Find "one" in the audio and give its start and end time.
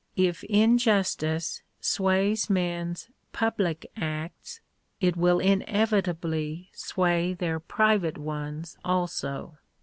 8.17-8.65